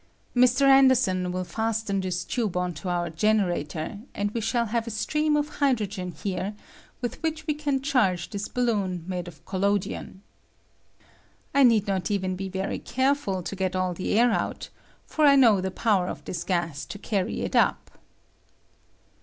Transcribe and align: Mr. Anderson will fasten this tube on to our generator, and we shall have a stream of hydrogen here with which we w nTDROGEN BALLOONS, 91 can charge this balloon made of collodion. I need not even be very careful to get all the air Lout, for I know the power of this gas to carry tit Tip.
Mr. 0.35 0.63
Anderson 0.63 1.31
will 1.31 1.43
fasten 1.43 1.99
this 2.01 2.23
tube 2.23 2.57
on 2.57 2.73
to 2.73 2.89
our 2.89 3.07
generator, 3.11 3.99
and 4.15 4.31
we 4.31 4.41
shall 4.41 4.65
have 4.65 4.87
a 4.87 4.89
stream 4.89 5.37
of 5.37 5.57
hydrogen 5.59 6.09
here 6.11 6.55
with 7.01 7.21
which 7.21 7.45
we 7.45 7.53
w 7.53 7.77
nTDROGEN 7.79 7.83
BALLOONS, 7.83 7.87
91 7.93 8.09
can 8.09 8.17
charge 8.17 8.29
this 8.31 8.47
balloon 8.47 9.03
made 9.07 9.27
of 9.27 9.45
collodion. 9.45 10.23
I 11.53 11.61
need 11.61 11.85
not 11.85 12.09
even 12.09 12.35
be 12.35 12.49
very 12.49 12.79
careful 12.79 13.43
to 13.43 13.55
get 13.55 13.75
all 13.75 13.93
the 13.93 14.17
air 14.17 14.29
Lout, 14.29 14.69
for 15.05 15.23
I 15.27 15.35
know 15.35 15.61
the 15.61 15.69
power 15.69 16.07
of 16.07 16.25
this 16.25 16.43
gas 16.43 16.83
to 16.85 16.97
carry 16.97 17.35
tit 17.35 17.51
Tip. 17.51 17.91